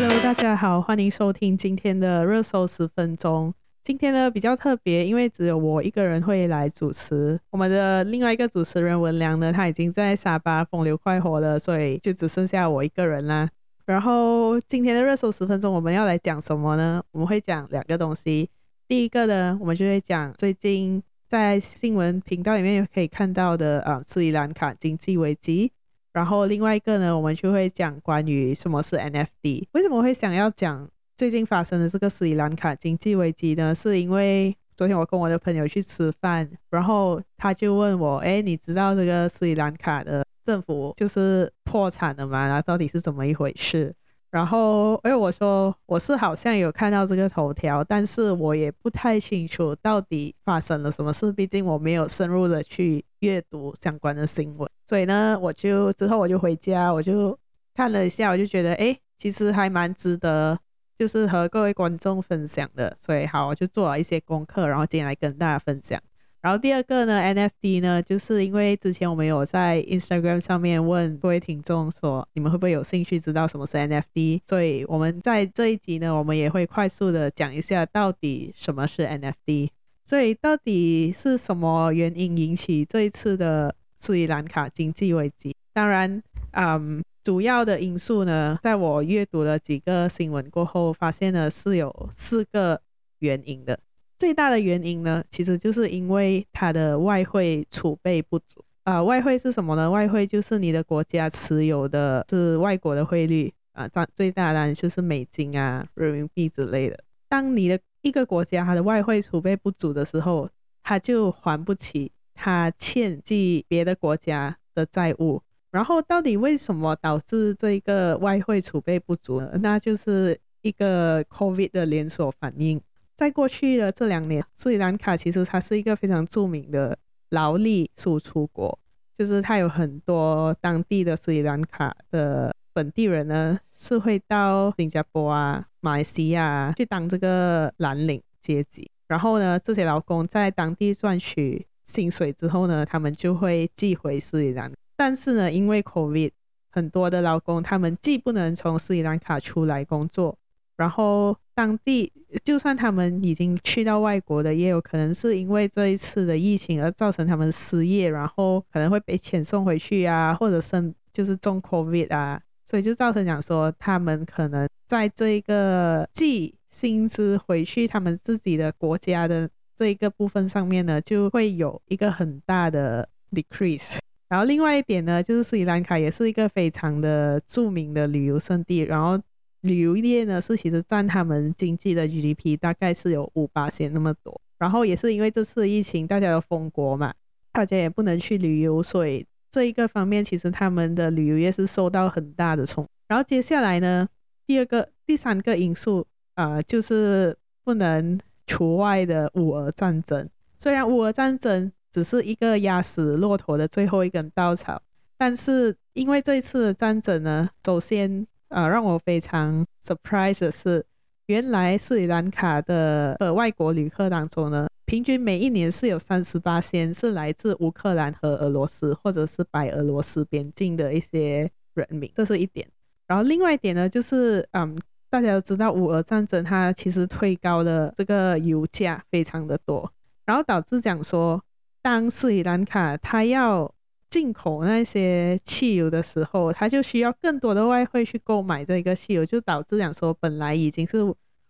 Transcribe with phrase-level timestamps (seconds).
[0.00, 3.52] Hello，大家好，欢迎收听今天的热搜十分钟。
[3.82, 7.36] 今天呢比较特别，因为只有我一个人会来主持。
[7.50, 13.48] 我们的另外一个主持人文良呢，他已经在沙巴风流快活了，所以就只剩下我一个人啦。
[13.86, 17.02] 然后今天的热搜十分钟，我们要来讲什么呢？
[17.10, 18.48] 我们会讲两个东西。
[18.86, 25.72] 第一个呢，我们就会讲最近在新闻频道里面可以看到的啊，斯里兰卡经济危机。
[26.12, 29.66] 然后另外一个呢，我们就会讲关于什么是 NFT。
[29.72, 33.74] 为什么会想要讲最近发生的这个斯里兰卡经济危机呢？
[33.74, 40.24] 是因为昨天我跟我的朋友去吃饭，然后他就问我，哎，你知道这个斯里兰卡的？
[40.44, 43.94] 政府就是破产了嘛，然后到底是怎么一回事？
[44.30, 54.66] 然后，哎，我说我是好像有看到这个头条，但是我也不太清楚到底发生了什么事，毕竟我没有深入的去阅读相关的新闻。
[54.88, 57.38] 所以呢，我就之后我就回家，我就
[57.74, 60.58] 看了一下，我就觉得，哎，其实还蛮值得，
[60.98, 62.96] 就是和各位观众分享的。
[63.04, 66.00] 所以好，我就做了一些功课，然后今天来跟大家分享。
[66.40, 74.40] 然后第二个呢，NFT 呢，就是因为之前我们有在 Instagram 上面问各位听众说，你们会不会有兴趣知道什么是 NFT？
[74.48, 79.68] 所以我们在这一集呢，我们也会快速的讲一下到底什么是 NFT。
[80.08, 85.54] 所以到底是什么原因引起这一次的斯里兰卡经济危机？
[85.72, 92.80] 当然，嗯，主要的因素呢，在我阅读了几个新闻过后，发现呢是有四个
[93.18, 93.78] 原因的。
[94.18, 99.90] 最大的原因呢，其实就是因为它的外汇储备不足啊、外汇是什么呢？
[99.90, 106.98] 外汇就是你的国家持有的是外国的汇率啊，最最大的就是美金啊、人民币之类的。
[107.28, 110.48] 当你的一个国家它的外汇储备不足的时候，
[110.82, 112.10] 它就还不起
[112.40, 115.42] 它欠记别的国家的债务。
[115.70, 119.50] 然后到底为什么导致这个外汇储备不足呢？
[119.60, 122.80] 那就是一个 COVID 的连锁反应。
[123.16, 126.96] 在过去的这两年，斯里兰卡其实它是一个非常著名的
[127.30, 128.78] 劳力输出国，
[129.18, 138.90] 就是它有很多当地的斯里兰卡的本地人呢，是会到新加坡啊、马来西亚去当这个蓝领阶级。
[139.06, 144.70] 然后呢，这些劳工在当地赚取薪水之后呢，他们就会寄回斯里兰。
[144.96, 146.30] 但是呢，因为 COVID，
[146.70, 150.36] 很多的劳工他们既不能从斯里兰卡出来工作，
[150.76, 152.12] 然后当地
[152.44, 173.98] 就算他们已经去到外国的，也有可能是因为这一次的疫情而造成他们失业，然后可能会被遣送回去啊，或者是就是中 COVID 啊，所以就造成讲说他们可能在这个寄薪资回去他们自己的国家的这一个部分上面呢，就会有一个很大的 decrease。
[174.28, 179.22] 然后另外一点呢，就是斯里兰卡也是一个非常的著名的旅游胜地，然后。
[179.62, 187.12] 旅游业呢，是其实占他们经济的 GDP 大概是有五八千那么多，然后也是因为这次疫情大家都封国嘛，
[187.50, 192.88] 大家也不能去旅游，所以这一个方面其实他们的旅游业是受到很大的冲。
[193.08, 194.08] 然后接下来呢，
[194.46, 198.16] 第二个、第三个因素啊、就是不能
[198.48, 200.28] 除外的乌俄战争。
[200.58, 204.82] 虽然乌俄战争只是一个压死骆驼的最后一根稻草，
[205.16, 208.26] 但是因为这一次的战争呢，首先。
[208.48, 210.82] 啊，让我非常 surprise 的是，
[211.26, 222.66] 原来斯里兰卡的呃外国旅客当中呢，平均每一年是有三十八仙是来自乌克兰和俄罗斯或者是白俄罗斯边境的一些人民，这是一点。
[223.06, 224.74] 然后另外一点呢，就是嗯，
[225.10, 229.90] 大家都知道乌俄战争它其实推高了这个油价非常的多，
[230.26, 231.42] 然后导致讲说，
[231.80, 233.72] 当斯里兰卡它要
[234.10, 240.98] 进口那些汽油的时候，它就需要更多的外汇去购买这个汽油，就导致讲说本来已经是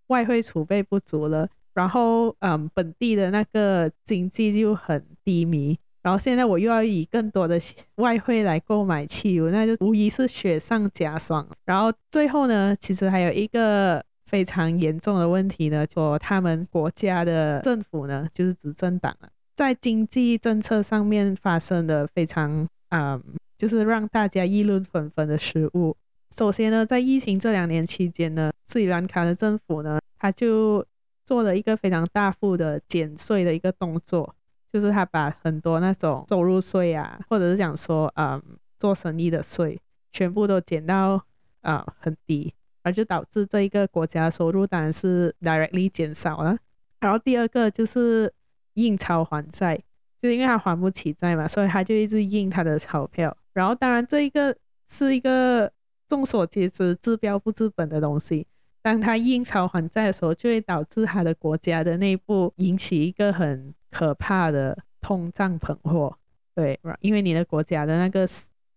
[0.08, 7.60] 外汇储备不足了，然后嗯，本地的那个经济就很低迷，然后现在我又要以更多的
[7.96, 11.46] 外汇来购买汽油，那就无疑是雪上加霜。
[11.66, 19.28] 然后最后呢，其实还有一个非常严重的问题呢，说他们国家的政府呢，就是执政党啊。
[19.54, 23.22] 在经济政策上面发生的非常啊、嗯，
[23.58, 25.94] 就是让大家议论纷纷的失误。
[26.34, 30.82] 首先呢，在疫情这两年期间呢，斯里兰卡的政府呢，他就
[31.26, 34.34] 做了一个非常大幅的减税的一个动作，
[34.72, 38.42] 就是他把很多那种收入税啊，或者是讲说、嗯，
[38.78, 39.80] 做生意的税，
[40.12, 41.24] 全部都减到
[41.62, 46.56] 啊、很低，而就导致这一个国家收入当然是 directly 减少了。
[47.00, 48.32] 然后第二个就是。
[48.74, 49.76] 印钞还债，
[50.22, 53.36] 就是因为他还不起债嘛，所以他就一直印他的钞票。
[53.52, 54.56] 然后当然这一个
[54.88, 55.68] 是一个
[56.06, 58.46] 众所皆知治标不治本的东西。
[58.80, 66.16] 当他印钞还债的时候，就会导致他的国家的内部引起一个很可怕的通胀膨货。
[66.54, 68.28] 对，因为你的国家的那个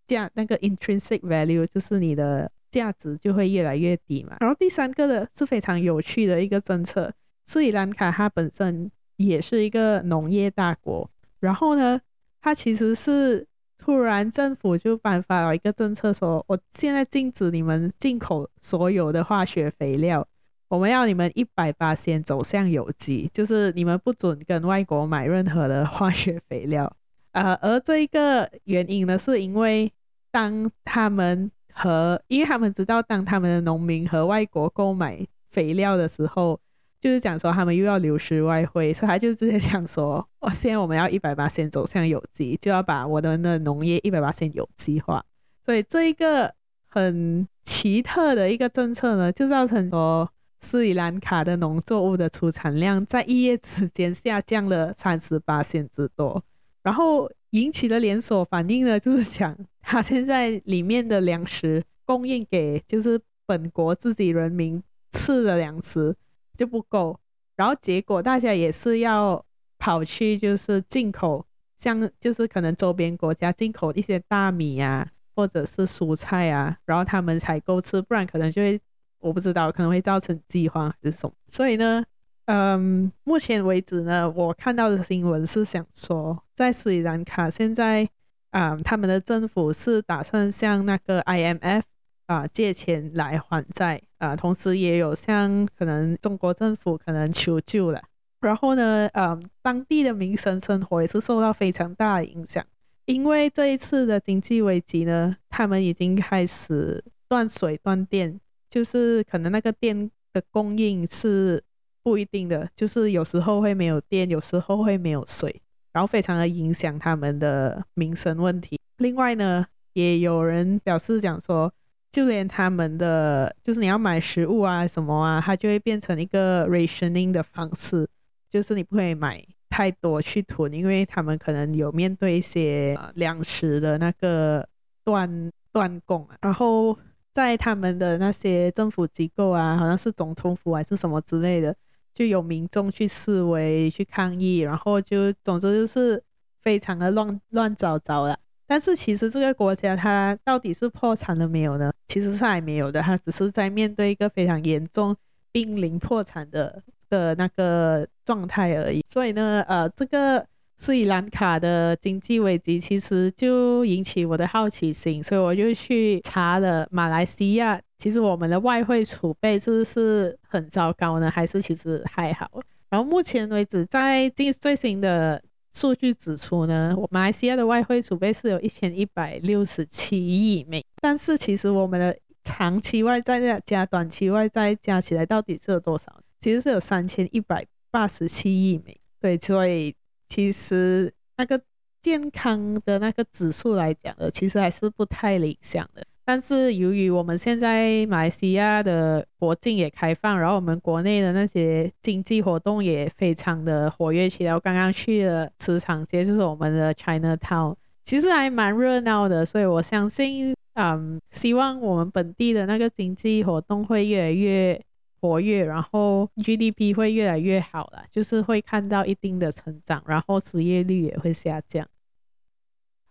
[0.06, 4.36] 价，那个 intrinsic value 就是你的价值就会越来越低嘛。
[4.40, 7.12] 然后第三个的是非常有趣的一个政策，
[7.46, 11.10] 斯里兰卡它本身也是一个农业大国，
[11.40, 12.00] 然后呢，
[12.40, 13.46] 它其实是
[13.78, 20.26] 突然政府就颁发了一个政策，说我现在禁止你们进口所有的化学肥料，
[20.72, 26.90] 我们要你们一百八先走向有机，就是你们不准跟外国买任何的化学肥料。
[27.32, 29.92] 呃，而这一个原因呢，是因为
[30.30, 36.58] 当他们和，因为他们知道，当他们的农民和外国购买肥料的时候，
[36.98, 45.22] 就是讲说他们又要流失外汇，所以他就直接讲说，哦，现在我们要一百八先走向有机，就要把我的那农业一百八先有机化。
[45.66, 46.54] 所以这一个
[46.88, 50.26] 很奇特的一个政策呢，就造成说
[50.62, 56.42] 斯里兰卡的农作物的出产量在一夜之间下降了三十八线之多。
[56.82, 64.82] 然后引起的连锁反应呢，就是讲他现在里面的粮食供应给就是本国自己人民
[65.12, 66.16] 吃的粮食
[66.56, 67.18] 就不够，
[67.56, 69.44] 然后结果大家也是要
[69.78, 71.44] 跑去就是进口，
[71.78, 78.80] 像就是可能周边国家进口一些大米啊，或者是蔬菜啊，然后他们才够吃，不然可能就会
[79.22, 82.04] 我不知道可能会造成饥荒还是什么，所以呢。
[82.46, 88.06] 嗯，目前为止呢，我看到的新闻是想说，在斯里兰卡现在，
[88.50, 91.82] 啊、他们的政府是打算向那个 IMF
[92.26, 98.02] 啊借钱来还债啊，同时也有向可能中国政府可能求救了。
[98.40, 102.62] 然后呢，嗯，当地的民生生活也是受到非常大的影响，
[103.04, 108.40] 因为这一次的经济危机呢，他们已经开始断水断电，
[108.72, 111.62] 就是可能那个电的供应是。
[112.04, 118.76] 不一定的，就是有时候会没有电，有时候会没有水，然后非常的影响他们的民生问题。
[118.96, 121.72] 另外呢，也有人表示讲说，
[122.10, 128.04] 就连他们的就是你要买食物啊什么啊，它就会变成一个 rationing 的方式，
[128.50, 129.40] 就是你不可以买
[129.70, 134.68] 太多去囤，因为他们可能有面对一些粮食的那个
[135.04, 136.36] 断断供啊。
[136.40, 136.98] 然后
[137.32, 141.74] 在他们的那些政府机构啊，好像是总统府还是什么之类的。
[142.14, 146.22] 就有民众去示威、去抗议，然后就总之就是
[146.60, 148.38] 非常的乱乱糟糟的。
[148.66, 151.90] 但是其实这个国家它到底是破产了没有呢？
[152.08, 155.16] 其实是还没有的，它只是在面对一个非常严重、
[155.50, 159.02] 濒临破产的的那个状态而已。
[159.08, 160.46] 所以呢，呃，这个。
[160.82, 167.80] 斯里兰卡的经济危机其实就引起我的好奇心，所以我就去查了马来西亚。
[167.98, 171.30] 其实我们的外汇储备是不是很糟糕呢？
[171.30, 172.50] 还是其实还好？
[172.90, 175.40] 然后目前为止，在最最新的
[175.72, 186.06] 数据指出呢，马来西亚的外汇储备是有一千一百六十七亿美，但是其实我们的长期外债加短期外债加起来到底是有多少？
[186.40, 188.98] 其实是有三千一百八十七亿美。
[189.20, 189.94] 对，所以。
[190.34, 191.60] 其实那个
[192.00, 196.02] 健康的那个指数来讲的，其实还是不太理想的。
[196.24, 204.54] 但是由于我们现在马来西亚的国境也开放，然后我们国内的那些经济活动也非常的活跃起来。
[204.54, 207.74] 我刚刚去了磁场街，就是我们的 China Town，
[208.06, 209.44] 其实还蛮热闹的。
[209.44, 214.82] 所以我相信，嗯，希望我们本地的那个经济活动会越来越。
[215.22, 221.86] 活跃，然后 GDP 会越来越好了，就是会看到一定的成长，然后失业率也会下降。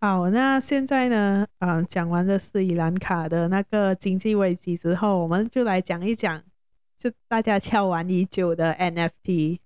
[0.01, 6.43] 好，那现在呢，嗯，讲完了斯里兰卡的那个经济危机之后，我们就来讲一讲，
[6.99, 9.59] 就大家敲完已久的 NFT。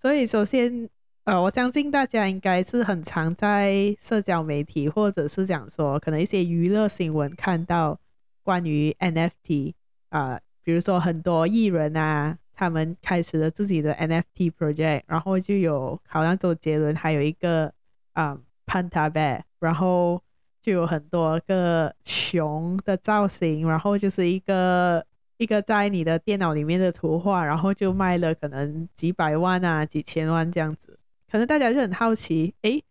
[0.00, 0.88] 所以，首先，
[1.24, 8.00] 呃，我相信大家应该是很常在社交媒体或者是讲说，可能一些娱乐新闻看到
[8.42, 9.74] 关于 NFT
[10.08, 17.72] 啊、比如说很多艺人啊，他们开始了自己的 NFT project，然后就有好像周杰伦还有一个
[18.12, 20.22] 啊 Panda Bear，然后
[20.62, 25.04] 就有很多个熊的造型，然后就是一个
[25.38, 30.98] 一个在你的电脑里面的图画，然后就卖了可能几百万啊、几千万这样子。
[31.30, 32.84] 可能大家就很好奇，诶，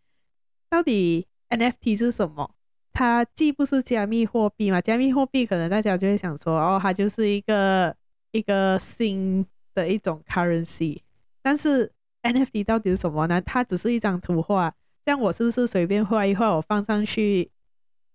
[0.70, 2.56] 到底 NFT 是什么？
[2.94, 7.96] 它既不是加密货币嘛，加密货币可能大家就会想说，哦，它就是一个
[8.32, 11.00] 一个新的一种 currency。
[11.42, 11.92] 但是
[12.24, 13.42] NFT 到底是什么呢？
[13.42, 14.74] 它只是一张图画，
[15.06, 17.50] 像我是不是随便画一画，我放上去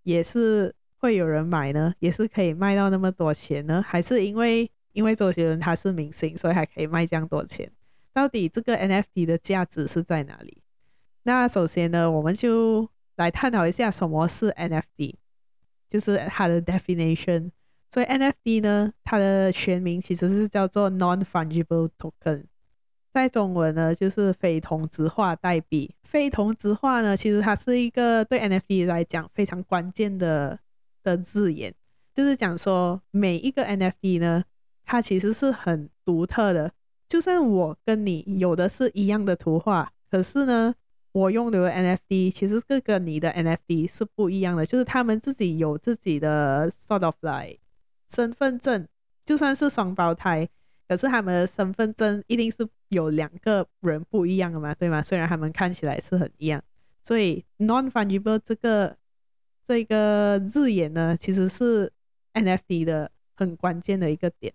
[0.02, 1.92] 也是会有人买呢？
[1.98, 3.82] 也是可以卖到那么多钱呢？
[3.82, 7.70] 还是因为因为周杰伦他是明星，所以还可以卖这样多钱？
[8.12, 10.62] 到底这个 NFT 的价值是在哪里？
[11.24, 15.14] 那首先呢，我们就来探讨一下什么是 NFT，
[15.90, 17.50] 就是它的 definition。
[17.90, 22.44] 所以 NFT 呢，它的全名其实是叫做 Non-Fungible Token，
[23.12, 25.94] 在中文呢就是非同质化代币。
[26.04, 30.58] 非同质化呢，其实它是一个对 NFT 来讲非常关键的
[31.02, 31.72] 的字眼，
[32.12, 34.44] 就是讲说每一个 NFT 呢，
[34.84, 36.72] 它其实是很独特的。
[37.08, 40.74] 就算我跟你有的是一样的图画，可是呢，
[41.16, 47.58] 我用的 NFT 其实是跟你的 NFT 是不一样的，就是他们自己有自己的 sort of like
[48.14, 48.86] 身份证，
[49.24, 50.46] 就算是双胞胎，
[50.86, 55.00] 可是他们的身份证一定是有两个人不一样的嘛，对吗？
[55.00, 56.62] 虽然他们看起来是很一样，
[57.02, 58.94] 所以 non-fungible 这个
[59.66, 61.90] 这个字眼呢，其实是
[62.34, 64.52] NFT 的很关键的一个点。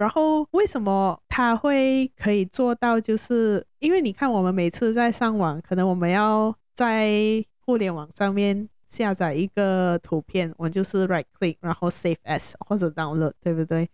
[0.00, 2.98] 然后为什么他会可以做到？
[2.98, 13.86] 就是因为你看，我们每次在上网，可能我们要在互联网上面下载一个图片，我就是 right click，然后 save as 或者 download，对不对？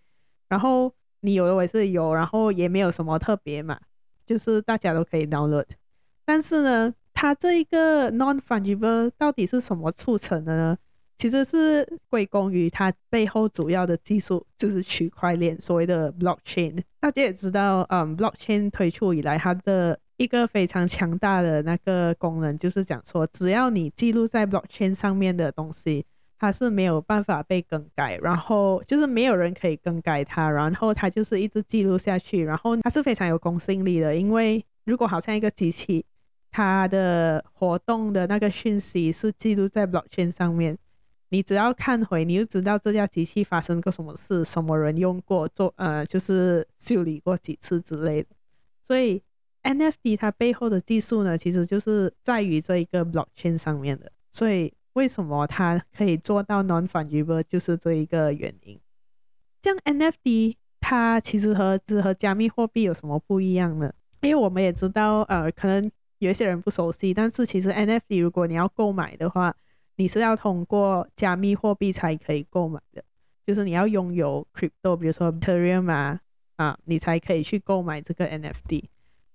[0.49, 3.77] 然后你有的我也是有，然后也没有什么特别嘛，
[4.25, 5.67] 就是大家都可以 download。
[6.25, 10.79] 但是呢，它这一个 non-fungible 到底是什么促成的呢？
[11.19, 16.83] 其实是归功于它背后主要的技术，就是区块链，所谓的 blockchain。
[17.01, 26.05] 大家也知道，嗯，blockchain 推出以来，它的一个非常强大的那个功能，就是讲说，只要你记录在 blockchain 上面的东西，
[26.39, 36.05] 它是没有办法被更改，然后就是没有人可以更改它，然后它就是一直记录下去，然后它是非常有公信力的，因为如果好像一个机器，
[36.51, 40.77] 它的活动的那个讯息是记录在 blockchain 上面。
[41.31, 48.29] 你只要看回，你就知道这架机器发生过什么事，什么人用过，做呃就是修理过几次之类的。
[48.87, 49.21] 所以
[49.63, 54.11] NFT 它背后的技术呢，其实就是在于这一个 blockchain 上面的。
[54.31, 58.79] 所以为什么它可以做到 non-fungible，就是这一个原因。
[59.63, 63.93] 像 NFT 它其实和之和加密货币有什么不一样呢？
[64.23, 69.55] 因为我们也知道，呃，可能有一些人不熟悉，但是其实 NFT 如果你要购买的话，
[69.97, 73.03] 你是要通过加密货币才可以购买的，
[73.47, 76.21] 就是你要拥有 crypto，比如说 Ethereum 啊，
[76.57, 78.85] 啊，你才可以去购买这个 NFT。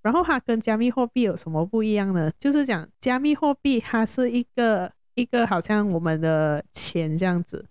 [0.01, 2.32] 然后它跟加密货币有什么不一样呢？
[2.39, 7.65] 就是讲加密货币它是一个一个好像我们的钱这样子，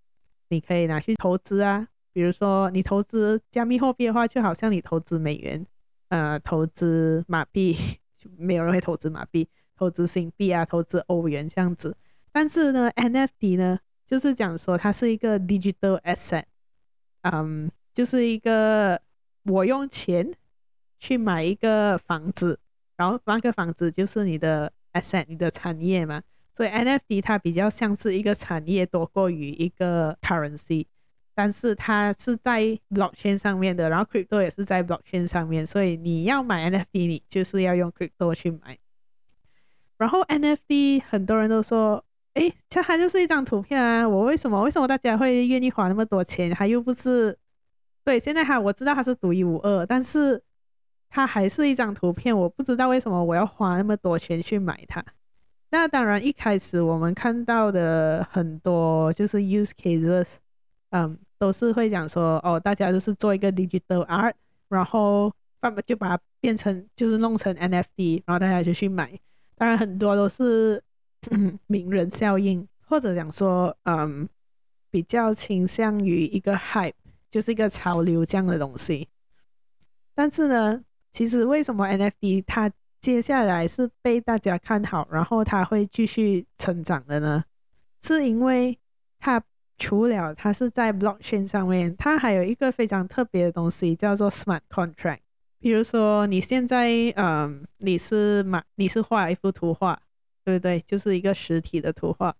[0.48, 1.88] 你可以拿去投资啊。
[2.12, 5.64] 比如说你投资加密货币的话，就好像你投资美元，
[6.08, 7.76] 呃，投资马币，
[8.36, 11.96] 没有人会投资马币，投资新币啊，投资欧元这样子。
[12.32, 16.44] 但是呢，NFT 呢，就是讲说它是一个 digital asset，
[17.22, 19.00] 嗯，就是一个
[19.44, 20.32] 我用钱
[21.00, 22.60] 去买一个房子，
[22.96, 26.22] 然后那个房子就是你的 asset，你的产业嘛。
[26.56, 30.86] 所以 NFT 它比较像是一个产业多过于一个 currency，
[31.34, 38.78] 但是它是在 blockchain 上面的，然后 crypto 也是在 blockchain 上面，所以你要买 NFT，你就是要用 crypto 去买。
[39.98, 42.04] 然后 NFT 很多人都说。
[42.34, 44.08] 诶，这它就是一张图片啊！
[44.08, 46.48] 我为什么为什么大家会愿意花那么多钱？
[46.52, 47.36] 它又不是
[48.04, 50.40] 对，现在它我知道它是独一无二，但是
[51.08, 52.36] 它还是一张图片。
[52.36, 55.04] 我不知道为什么我要花那么多钱去买它。
[55.70, 60.34] 那当然，一开始我们看到的很多就是 use cases，
[60.90, 64.34] 嗯，都是会讲说哦，大家就是做一个 digital art，
[64.68, 69.18] 然后慢慢就把它变成就是弄成 NFT，然后大家就去买。
[69.56, 70.80] 当然，很多都是。
[71.66, 74.28] 名人效应，或者讲说，嗯，
[74.90, 76.94] 比较倾向于一个 hype，
[77.30, 79.08] 就是一个潮流这样的东西。
[80.14, 87.44] 但是呢，其实为什么 NFT 它接下来是被大家看好，然后它会继续成长的呢？
[88.02, 88.78] 是因为
[89.18, 89.42] 它
[89.78, 95.20] 除了它是在 blockchain 上面，它还有一个非常特别的东西叫做 smart contract。
[95.58, 100.00] 比如说你现在，嗯，你是马，你是画一幅图画。
[100.44, 100.80] 对不对？
[100.86, 102.34] 就是一个实体的图画，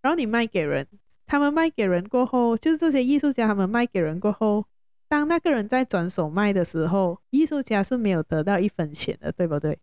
[0.00, 0.86] 然后你卖给人，
[1.26, 4.64] 他们卖给人过后，就是这些艺术家他们卖给人过后，
[5.08, 9.78] 当那个人在转手卖的时候，艺术家是没有得到一分钱的，对不对？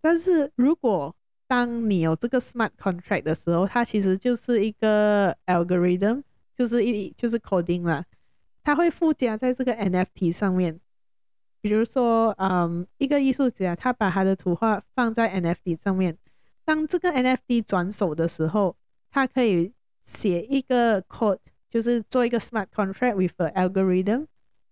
[0.00, 1.14] 但是如果
[1.48, 6.22] 当你有这个 smart contract 的时候，它其实就是一个 algorithm，
[6.56, 8.04] 就是一就是 coding 啦，
[8.62, 10.80] 它会附加在这个 NFT 上面。
[11.60, 16.16] 比如说，嗯，一个艺术家他把他的图画放在 NFT 上面。
[16.66, 18.76] 当这个 NFT 转手的时候，
[19.08, 19.72] 它可以
[20.04, 21.38] 写一个 code，
[21.70, 24.26] 就是做一个 smart contract with an algorithm，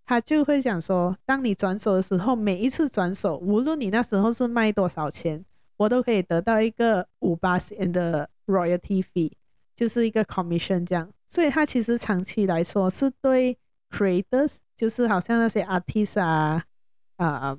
[0.05, 5.43] 他就会想说，当你转手的时候，每一次转手，无论你那时候是卖多少钱，
[5.77, 9.33] 我都可以得到一个五巴仙的 royalty fee，
[9.77, 11.09] 就是一个 commission 这样。
[11.29, 13.57] 所以它其实长期来说是对
[13.91, 16.63] creators，就是好像那些 artist 啊
[17.17, 17.57] 啊，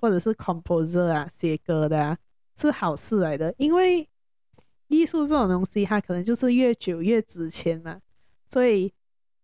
[0.00, 2.18] 或者是 composer 啊，写歌的啊，
[2.60, 4.06] 是好事来的，因为。
[4.92, 8.00] 艺术这种东西，它可能就是越久越值钱嘛。
[8.48, 8.92] 所以，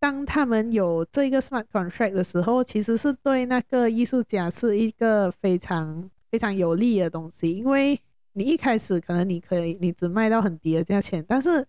[0.01, 7.53] 当他们有这个 smart contract 的时候，其实是对那个艺术家是一个非常非常有利的东西。
[7.53, 7.97] 因为
[8.33, 11.65] 你一开始可能你可以你只卖到很低的价钱，但是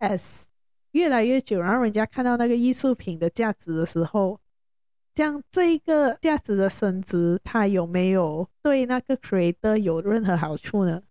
[0.00, 0.46] s
[0.90, 4.38] 越来越久，然后人家看到那个艺术品的价值的时候，
[5.18, 11.02] 像这一个价值的升值，它有没有对那个 creator 有任何好处呢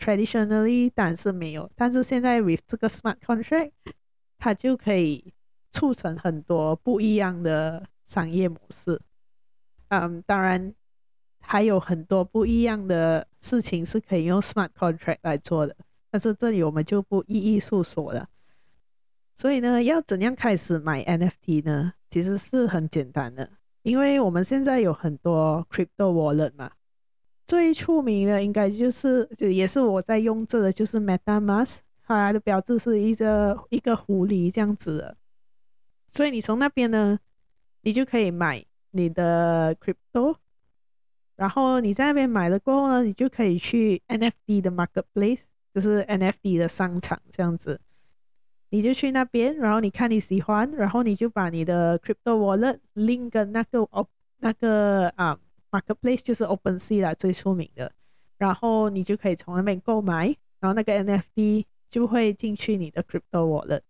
[0.00, 3.70] ？Traditionally，当然是没有，但是现在 with 这个 smart contract，
[4.36, 5.32] 它就可以
[5.70, 9.00] 促成很多不一样的商业模式。
[9.90, 10.74] 嗯，当然
[11.38, 15.76] 还有很多不一样的事情是可以用 smart contract 来做的，
[16.10, 18.28] 但是这里我们就不一一诉说了。
[19.36, 21.92] 所以呢，要怎样开始买 NFT 呢？
[22.12, 23.48] 其实是很简单的，
[23.82, 26.70] 因为我们现在有很多 crypto wallet 嘛。
[27.46, 35.16] 最出名的应该就是，就也是我在用这的，就是 MetaMask，它的标志是一个一个狐狸这样子的。
[36.10, 37.18] 所以你从那边呢，
[37.80, 40.36] 你就可以买你的 crypto，
[41.36, 47.80] 然后你在那边买了过后呢，你就可以去 NFT 的 marketplace，就是 NFT 的商场这样子，
[48.72, 54.04] 你就去那边，然后你看你喜欢，然后你就把你的 crypto wallet link 跟那个哦
[54.38, 55.38] 那个啊。
[55.72, 57.90] Marketplace 就是 OpenSea 啦，最出名的，
[58.36, 60.26] 然后你就可以从那边购买，
[60.60, 63.80] 然后那个 NFT 就会进去你的 Crypto Wallet，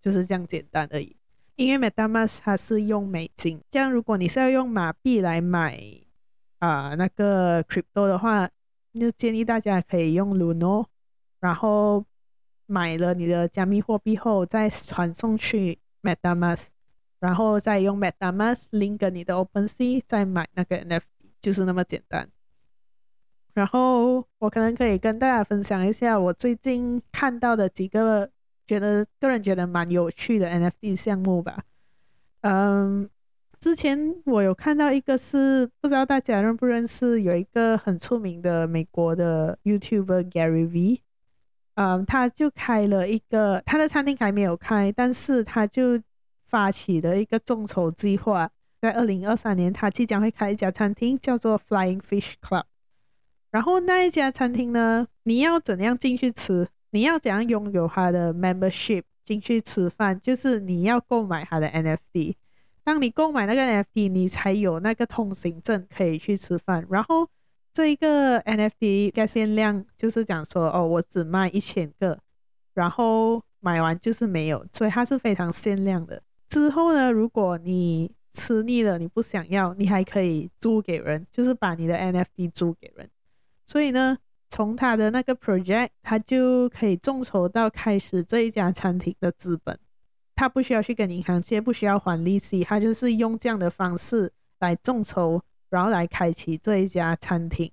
[0.00, 1.16] 就是这样简单而已。
[1.56, 5.76] 因为 MetaMask 它是用美金，这样如果你是要用马币来买
[6.60, 8.48] 啊、那个 Crypto 的话，
[8.92, 10.86] 就建议大家可以用 Luno，
[11.40, 12.04] 然后
[12.66, 16.66] 买了你的加密货币后再传送去 MetaMask，
[17.20, 21.02] 然后再用 MetaMask link 你的 OpenSea 再买那个 NFT。
[21.42, 22.26] 就是那么简单，
[23.52, 28.30] 然后我可能可以跟大家分享一下我最近看到的几个
[28.66, 31.62] 觉得个人觉得蛮有趣的 NFT 项目吧。
[32.40, 33.10] 嗯，
[33.60, 41.02] 之前我有看到一个是不知道大家认不认识，有一个很出名的美国的 YouTuber Gary V，
[41.74, 46.00] 嗯，他就开了一个他的餐厅还没有开，但是他就
[46.44, 48.50] 发起了一个众筹计划。
[48.80, 52.64] 在二零二三年，他即将会开一家餐厅，叫做 Flying Fish Club。
[53.50, 56.68] 然后那一家餐厅呢，你要怎样进去吃？
[56.90, 60.20] 你要怎样拥有他的 membership 进去吃饭？
[60.20, 62.34] 就是你要购买他的 NFT。
[62.84, 66.86] 当你购买那个 NFT，你才有那个通行证可以去吃饭。
[66.90, 67.26] 然后
[67.74, 72.16] 这一个 NFT 的限量就是讲说，哦，我只卖一千个，
[72.72, 76.22] 然后买完就是没有，所以它是非常限量的。
[76.48, 83.10] 之后呢，如果你吃腻了，你不想要，你还可以租给人，就是把你的 NFT 租给人。
[83.66, 84.16] 所以呢，
[84.48, 89.76] 从他的那个 project，他就可以众筹到开始这一家餐厅的资本。
[90.36, 95.42] 他不需要去跟银行借，不需要还利息，他就是用这样的方式来众筹，
[95.74, 97.70] 然后来开启这一家餐厅。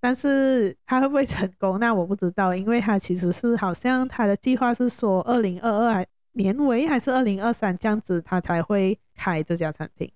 [0.00, 1.78] 但是他会不会成功？
[1.80, 10.10] 那我不知道，因为他其实是好像他的计划是说二零二二年尾还是二零二三这样子，他才会开这家餐厅。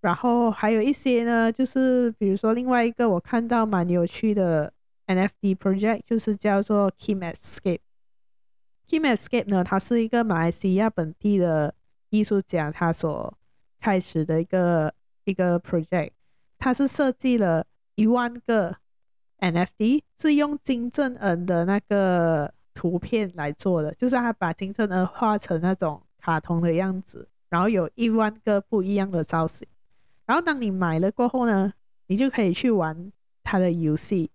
[0.00, 4.72] 然后还有一些呢，就是比如说另外一个我看到蛮有趣的
[5.06, 7.78] NFT project，就是叫做 Kim Escape。
[8.88, 11.72] Kim Escape 呢，它是一个马来西亚本地的
[12.08, 13.32] 艺术家，他所
[13.78, 14.92] 开始的一个
[15.22, 16.10] 一个 project。
[16.60, 18.76] 他是设计了一万个
[19.40, 22.54] NFT，是用金正恩的那个。
[22.72, 29.68] 图片来做的，就是他把金正恩画成那种卡通的样子，然后有一万个不一样的造型。
[30.24, 31.70] 然后当你买了过后呢，
[32.06, 34.30] 你就可以去玩他的游戏，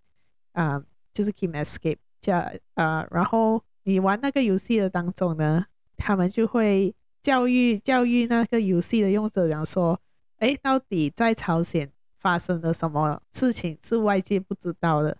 [0.52, 2.38] 啊、就是 Kim Escape 叫
[2.76, 5.66] 啊、然后你玩那个游戏的当中呢，
[5.98, 10.00] 他们就会教育教育那个游戏的用者讲说，
[10.38, 11.90] 哎，到底在朝鲜
[12.26, 15.16] 发生了什么事情是外界不知道的。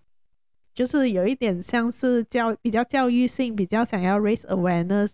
[0.74, 5.12] 就是有一点像是教比较教育性，比较想要 raise awareness，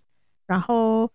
[0.47, 1.11] 然后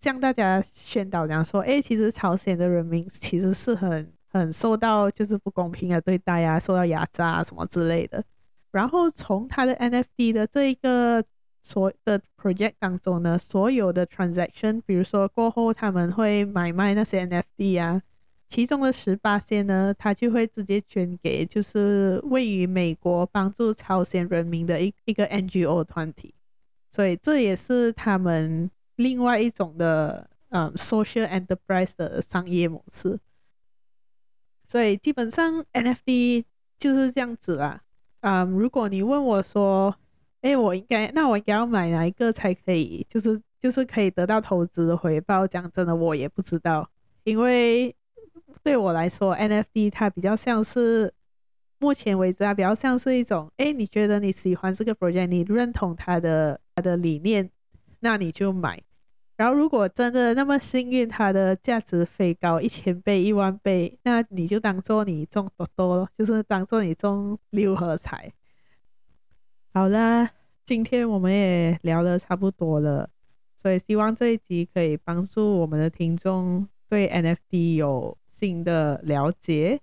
[0.00, 8.22] 向大家宣导讲说，哎，其实朝鲜的人民其实是很很受到就是不公平的对待、啊，受到压榨啊什么之类的。
[8.70, 11.24] 然后从他的 NFT 的这一个
[11.62, 18.00] 所的 project 当中呢，所有的 transaction，比如说过后他们会买卖那些 NFT 啊，
[18.52, 26.34] 其中的十八仙呢，他就会直接捐给就是位于美国帮助朝鲜人民的一一个 NGO 团体，
[26.90, 33.18] 所以这也是他们另外一种的嗯 social enterprise 的商业模式。
[34.68, 36.44] 所以基本上 NFT
[36.78, 37.80] 就是这样子啦。
[38.20, 39.96] 嗯，如果你问我说，
[40.42, 45.46] 哎，我应该，那我应该要买哪一个才可以，就是就是可以得到投资回报？
[45.46, 46.90] 讲真的，我也不知道，
[47.24, 47.96] 因为
[48.62, 51.12] 对我来说，NFT 它比较像是
[51.78, 57.50] 目前为止它比较像是一种，哎，你觉得你喜欢这个 project，你认同它的它的理念，
[58.00, 58.80] 那你就买。
[59.36, 68.32] 然后如果真的那么幸运，它的价值飞高一千倍、一万倍，那你就当做你中多多，就是当做你中六合彩。
[69.74, 70.30] 好啦，
[70.64, 73.10] 今天我们也聊得差不多了，
[73.60, 79.78] 所以希望这一集可以帮助我们的听众对 NFT 有新的了解。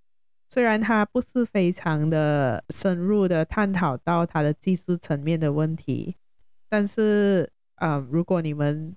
[0.50, 6.17] 虽然它不是非常的深入的探讨到它的技术层面的问题，
[6.67, 8.93] 但是，嗯，如果你们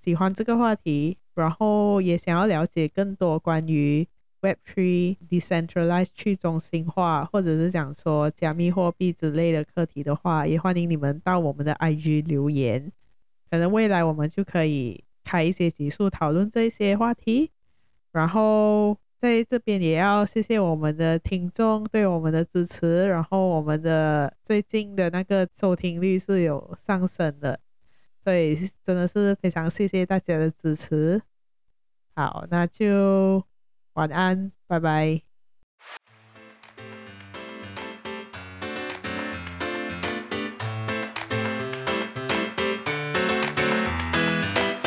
[0.00, 4.06] 喜欢这个话题，然后也想要了解更多关于
[4.42, 12.92] Web3、Decentralized 去中心化，或者是讲说加密货币之类的课题的话，也欢迎你们到我们的 IG 留言。
[13.50, 17.50] 可能未来我们就可以开一些集数讨论这些话题。
[18.12, 23.06] 然后在这边也要谢谢我们的听众对我们的支持。
[23.08, 27.60] 然后我们的最近的那个收听率是有上升的，
[28.24, 31.20] 所以真的是非常谢谢大家的支持。
[32.14, 33.44] 好，那就。
[33.94, 35.29] 晚安，拜拜。